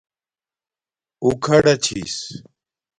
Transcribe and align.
اُݹ 1.23 1.31
کھڑا 1.43 1.73
چِھس 1.83 2.15